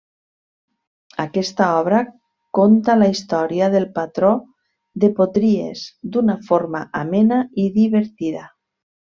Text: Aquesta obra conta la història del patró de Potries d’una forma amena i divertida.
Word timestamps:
Aquesta 1.23 1.67
obra 1.81 1.99
conta 2.59 2.95
la 3.03 3.09
història 3.15 3.67
del 3.75 3.85
patró 3.99 4.33
de 5.05 5.11
Potries 5.21 5.85
d’una 6.17 6.39
forma 6.51 6.85
amena 7.05 7.43
i 7.67 7.71
divertida. 7.81 8.47